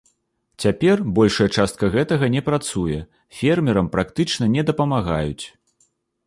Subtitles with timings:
[0.63, 2.97] Цяпер большая частка гэтага не працуе,
[3.41, 5.45] фермерам практычна не дапамагаюць.